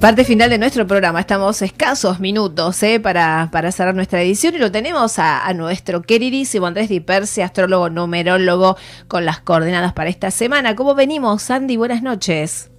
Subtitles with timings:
[0.00, 1.20] Parte final de nuestro programa.
[1.20, 3.00] Estamos escasos minutos ¿eh?
[3.00, 7.88] para, para cerrar nuestra edición y lo tenemos a, nuestro queridísimo Andrés Di Persi, astrólogo
[7.88, 8.76] numerólogo,
[9.08, 10.76] con las coordenadas para esta semana.
[10.76, 11.76] ¿Cómo venimos, Andy?
[11.76, 12.70] Buenas noches.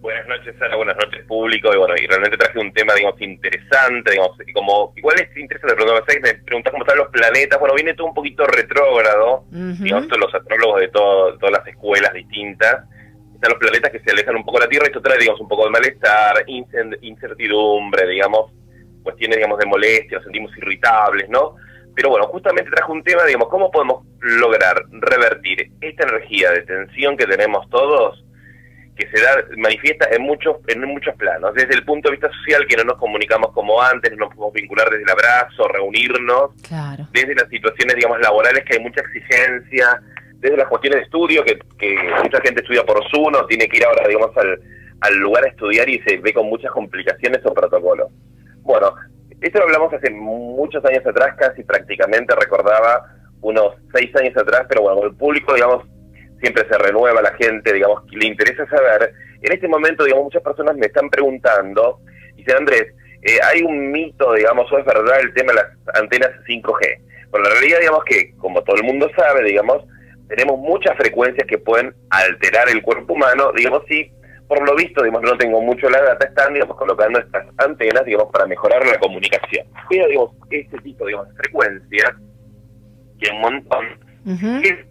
[0.00, 0.74] Buenas noches, Sara.
[0.74, 1.72] Buenas noches, público.
[1.72, 5.76] Y bueno, y realmente traje un tema, digamos, interesante, digamos, y como, igual es interesante,
[5.78, 7.60] pero me preguntas cómo están los planetas.
[7.60, 12.12] Bueno, viene todo un poquito retrógrado, digamos, todos los astrólogos de todo, todas las escuelas
[12.14, 12.84] distintas
[13.48, 15.64] los planetas que se alejan un poco de la Tierra, esto trae, digamos, un poco
[15.64, 18.52] de malestar, incertidumbre, digamos,
[19.02, 21.56] cuestiones, digamos, de molestia, nos sentimos irritables, ¿no?
[21.94, 27.16] Pero bueno, justamente trajo un tema, digamos, ¿cómo podemos lograr revertir esta energía de tensión
[27.16, 28.24] que tenemos todos,
[28.96, 32.66] que se da, manifiesta en muchos, en muchos planos, desde el punto de vista social,
[32.66, 36.50] que no nos comunicamos como antes, no nos podemos vincular desde el abrazo, reunirnos,
[37.12, 40.00] desde las situaciones, digamos, laborales, que hay mucha exigencia,
[40.44, 41.58] desde las cuestiones de estudio, que,
[42.22, 45.88] mucha gente estudia por Zoom o tiene que ir ahora, digamos, al, lugar a estudiar
[45.88, 48.10] y se ve con muchas complicaciones o protocolos.
[48.60, 48.94] Bueno,
[49.40, 53.06] esto lo hablamos hace muchos años atrás, casi prácticamente recordaba
[53.40, 55.86] unos seis años atrás, pero bueno, el público, digamos,
[56.40, 59.14] siempre se renueva, la gente, digamos, le interesa saber.
[59.40, 62.00] En este momento, digamos, muchas personas me están preguntando,
[62.36, 66.30] dicen, Andrés, eh, hay un mito, digamos, o es verdad el tema de las antenas
[66.46, 67.00] 5G.
[67.30, 69.84] Bueno, la realidad, digamos, que como todo el mundo sabe, digamos,
[70.28, 74.10] tenemos muchas frecuencias que pueden alterar el cuerpo humano, digamos, si
[74.48, 78.30] por lo visto, digamos, no tengo mucho la data, están, digamos, colocando estas antenas, digamos,
[78.30, 79.66] para mejorar la comunicación.
[79.88, 82.12] Pero, digamos, este tipo, digamos, de frecuencias,
[83.18, 83.86] que un montón,
[84.62, 84.86] que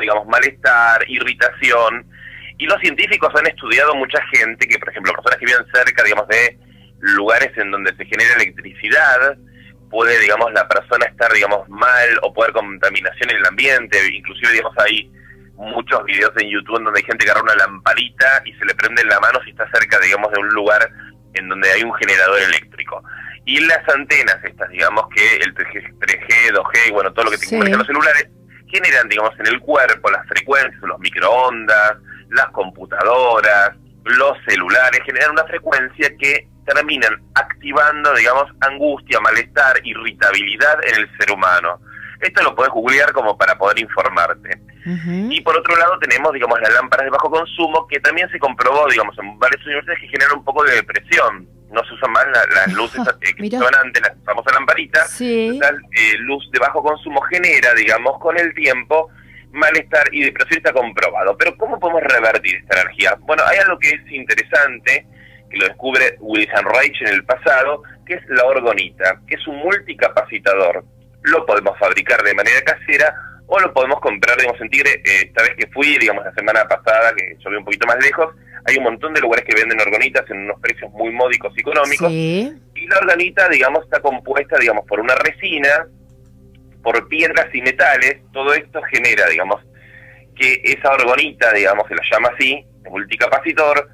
[0.00, 2.06] digamos, malestar, irritación,
[2.58, 6.28] y los científicos han estudiado mucha gente que, por ejemplo, personas que viven cerca, digamos,
[6.28, 6.58] de
[6.98, 9.36] lugares en donde se genera electricidad,
[9.94, 14.76] puede, digamos, la persona estar, digamos, mal o poder contaminación en el ambiente, inclusive, digamos,
[14.78, 15.08] hay
[15.54, 19.02] muchos videos en YouTube donde hay gente que agarra una lamparita y se le prende
[19.02, 20.90] en la mano si está cerca, digamos, de un lugar
[21.34, 23.04] en donde hay un generador eléctrico.
[23.44, 27.56] Y las antenas estas, digamos, que el 3G, 2G, y bueno, todo lo que te
[27.56, 28.28] los celulares,
[28.66, 31.98] generan, digamos, en el cuerpo las frecuencias, los microondas,
[32.30, 33.70] las computadoras,
[34.06, 41.32] los celulares, generan una frecuencia que terminan activando, digamos, angustia, malestar, irritabilidad en el ser
[41.32, 41.80] humano.
[42.20, 44.58] Esto lo puedes googlear como para poder informarte.
[45.30, 48.86] Y por otro lado tenemos, digamos, las lámparas de bajo consumo, que también se comprobó,
[48.88, 51.48] digamos, en varias universidades que generan un poco de depresión.
[51.70, 55.10] No se usan más las luces eh, que son antes, las famosas lamparitas.
[55.10, 55.58] Sí.
[55.58, 59.10] Eh, luz de bajo consumo genera, digamos, con el tiempo
[59.52, 61.36] malestar y depresión está comprobado.
[61.38, 63.16] Pero ¿cómo podemos revertir esta energía?
[63.20, 65.06] Bueno, hay algo que es interesante,
[65.54, 69.56] que lo descubre Wilson Reich en el pasado, que es la orgonita, que es un
[69.56, 70.84] multicapacitador.
[71.22, 73.14] Lo podemos fabricar de manera casera
[73.46, 74.90] o lo podemos comprar, digamos, en Tigre.
[75.04, 77.96] Eh, esta vez que fui, digamos, la semana pasada, que yo vi un poquito más
[78.02, 78.34] lejos,
[78.66, 82.10] hay un montón de lugares que venden orgonitas en unos precios muy módicos y económicos.
[82.10, 85.86] Y la orgonita, digamos, está compuesta, digamos, por una resina,
[86.82, 88.16] por piedras y metales.
[88.32, 89.62] Todo esto genera, digamos,
[90.34, 93.88] que esa orgonita, digamos, se la llama así, multicapacitor,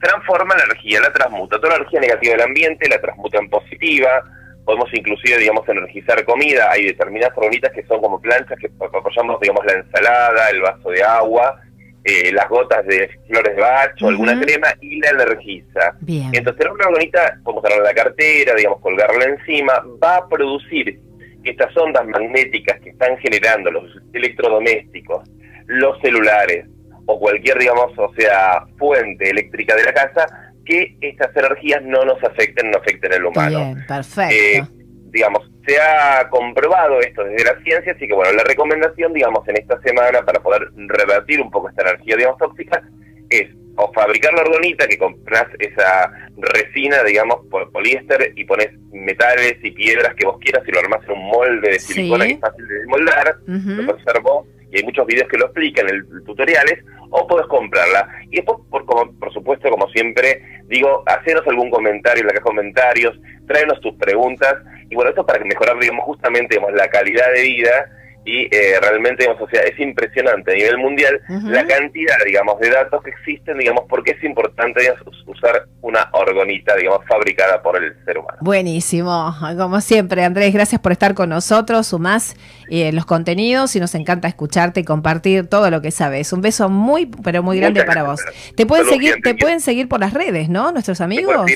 [0.00, 1.56] transforma la energía, la transmuta.
[1.56, 4.22] Toda la energía negativa del ambiente la transmuta en positiva.
[4.64, 6.70] Podemos inclusive, digamos, energizar comida.
[6.70, 11.02] Hay determinadas bonitas que son como planchas que apoyamos, digamos, la ensalada, el vaso de
[11.02, 11.60] agua,
[12.04, 15.96] eh, las gotas de flores de bacho, alguna crema y la energiza.
[16.00, 16.30] Bien.
[16.32, 21.00] Entonces, tener una bonita, podemos en la cartera, digamos, colgarla encima, va a producir
[21.44, 25.28] estas ondas magnéticas que están generando los electrodomésticos,
[25.66, 26.66] los celulares,
[27.06, 30.26] o cualquier, digamos, o sea, fuente eléctrica de la casa,
[30.64, 33.58] que estas energías no nos afecten, no afecten al humano.
[33.58, 34.34] Bien, perfecto.
[34.34, 34.62] Eh,
[35.10, 39.56] digamos, se ha comprobado esto desde la ciencia, así que bueno, la recomendación, digamos, en
[39.56, 42.82] esta semana para poder revertir un poco esta energía, digamos, tóxica,
[43.30, 49.56] es o fabricar la orgonita, que compras esa resina, digamos, por poliéster y pones metales
[49.62, 52.40] y piedras que vos quieras y lo armás en un molde de silicona que es
[52.40, 56.84] fácil de desmoldar, lo conservo y hay muchos videos que lo explican en el tutoriales,
[57.10, 58.08] o puedes comprarla.
[58.30, 62.44] Y después, por, como, por supuesto, como siempre, digo, haceros algún comentario en la caja
[62.44, 64.54] de comentarios, tráenos tus preguntas,
[64.88, 67.90] y bueno, esto para mejorar, digamos, justamente digamos, la calidad de vida
[68.26, 72.70] y eh, realmente, digamos, o sea, es impresionante a nivel mundial la cantidad, digamos, de
[72.70, 74.80] datos que existen, digamos, porque es importante
[75.26, 78.38] usar una orgonita, digamos, fabricada por el ser humano.
[78.40, 82.34] Buenísimo, como siempre, Andrés, gracias por estar con nosotros, sumás
[82.68, 86.32] eh, los contenidos y nos encanta escucharte y compartir todo lo que sabes.
[86.32, 88.20] Un beso muy, pero muy grande para vos.
[88.56, 90.72] Te pueden seguir, te pueden seguir por las redes, ¿no?
[90.72, 91.46] Nuestros amigos.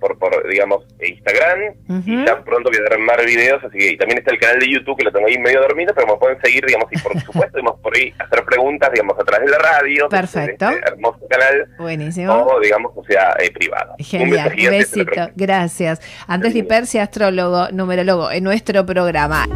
[0.00, 1.74] por, por, digamos, Instagram,
[2.06, 4.58] y ya pronto voy a dar más videos, así que y también está el canal
[4.58, 7.20] de YouTube que lo tengo ahí medio dormido, pero me pueden seguir, digamos, y por
[7.20, 10.08] supuesto, digamos, por ahí hacer preguntas, digamos, a través de la radio.
[10.08, 10.68] Perfecto.
[10.68, 11.68] Este hermoso canal.
[11.78, 12.32] Buenísimo.
[12.32, 13.94] O, digamos, o sea, eh, privado.
[13.98, 14.52] Genial.
[14.56, 15.30] Un besito.
[15.34, 16.00] Gracias.
[16.26, 19.46] Andrés Di Persia, astrólogo, numerólogo, en nuestro programa.